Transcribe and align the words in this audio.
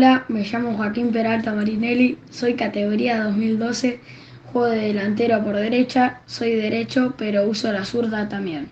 Hola, 0.00 0.24
me 0.28 0.44
llamo 0.44 0.78
Joaquín 0.78 1.12
Peralta 1.12 1.52
Marinelli, 1.52 2.16
soy 2.30 2.54
categoría 2.54 3.22
2012, 3.22 4.00
juego 4.50 4.68
de 4.70 4.78
delantero 4.78 5.44
por 5.44 5.56
derecha, 5.56 6.22
soy 6.24 6.52
derecho 6.52 7.12
pero 7.18 7.46
uso 7.46 7.70
la 7.70 7.84
zurda 7.84 8.26
también. 8.26 8.70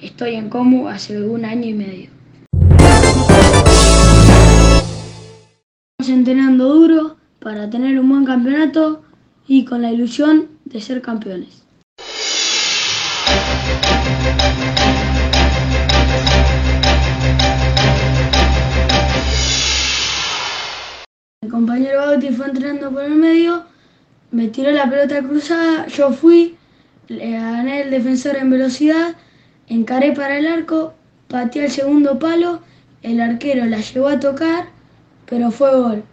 Estoy 0.00 0.34
en 0.34 0.48
Comu 0.48 0.88
hace 0.88 1.22
un 1.22 1.44
año 1.44 1.68
y 1.68 1.74
medio. 1.74 2.10
Estamos 5.98 6.18
entrenando 6.18 6.72
duro 6.72 7.16
para 7.38 7.68
tener 7.68 8.00
un 8.00 8.08
buen 8.08 8.24
campeonato 8.24 9.02
y 9.46 9.66
con 9.66 9.82
la 9.82 9.92
ilusión 9.92 10.48
de 10.64 10.80
ser 10.80 11.02
campeones. 11.02 11.66
Compañero 21.52 21.98
Bauti 21.98 22.30
fue 22.30 22.46
entrenando 22.46 22.90
por 22.90 23.04
el 23.04 23.14
medio, 23.14 23.64
me 24.30 24.48
tiró 24.48 24.70
la 24.70 24.88
pelota 24.88 25.22
cruzada, 25.22 25.86
yo 25.86 26.10
fui, 26.10 26.56
le 27.08 27.32
gané 27.32 27.82
el 27.82 27.90
defensor 27.90 28.36
en 28.36 28.48
velocidad, 28.48 29.16
encaré 29.66 30.12
para 30.12 30.38
el 30.38 30.46
arco, 30.46 30.94
pateé 31.28 31.66
el 31.66 31.70
segundo 31.70 32.18
palo, 32.18 32.60
el 33.02 33.20
arquero 33.20 33.66
la 33.66 33.80
llevó 33.80 34.08
a 34.08 34.18
tocar, 34.18 34.68
pero 35.26 35.50
fue 35.50 35.76
gol. 35.76 36.04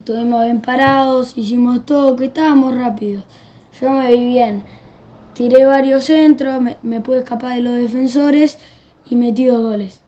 Estuvimos 0.00 0.44
bien 0.44 0.60
parados, 0.60 1.38
hicimos 1.38 1.86
todo, 1.86 2.16
que 2.16 2.24
estábamos 2.24 2.74
rápidos. 2.74 3.24
Yo 3.80 3.90
me 3.90 4.14
vi 4.14 4.26
bien. 4.26 4.64
Tiré 5.34 5.64
varios 5.64 6.04
centros, 6.04 6.60
me, 6.82 7.00
pude 7.00 7.20
escapar 7.20 7.54
de 7.54 7.62
los 7.62 7.74
defensores 7.74 8.58
y 9.06 9.16
metí 9.16 9.46
dos 9.46 9.62
goles. 9.62 10.02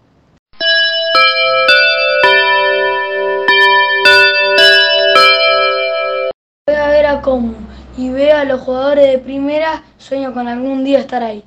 Voy 6.67 6.77
a 6.77 6.89
ver 6.89 7.07
a 7.07 7.23
Comu 7.23 7.55
y 7.97 8.11
veo 8.11 8.37
a 8.37 8.45
los 8.45 8.61
jugadores 8.61 9.11
de 9.11 9.19
primera, 9.19 9.83
sueño 9.97 10.35
con 10.35 10.47
algún 10.47 10.85
día 10.85 10.99
estar 10.99 11.23
ahí. 11.23 11.43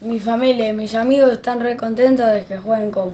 Mi 0.00 0.18
familia 0.18 0.70
y 0.70 0.72
mis 0.72 0.94
amigos 0.94 1.32
están 1.32 1.60
re 1.60 1.76
contentos 1.76 2.26
de 2.32 2.46
que 2.46 2.56
jueguen 2.56 2.90
Comu. 2.90 3.12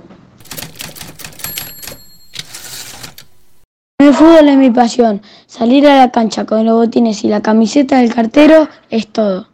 El 4.06 4.14
fútbol 4.14 4.48
es 4.48 4.56
mi 4.56 4.70
pasión. 4.70 5.20
Salir 5.48 5.84
a 5.88 5.96
la 5.96 6.12
cancha 6.12 6.46
con 6.46 6.64
los 6.64 6.76
botines 6.76 7.24
y 7.24 7.28
la 7.28 7.42
camiseta 7.42 7.98
del 7.98 8.14
cartero 8.14 8.68
es 8.88 9.08
todo. 9.08 9.48